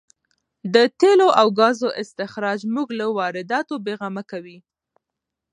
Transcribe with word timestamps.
د 0.73 0.75
تېلو 0.99 1.27
او 1.39 1.47
ګازو 1.59 1.89
استخراج 2.01 2.59
موږ 2.75 2.87
له 2.99 3.05
وارداتو 3.17 3.75
بې 3.85 3.93
غمه 3.99 4.23
کوي. 4.31 4.57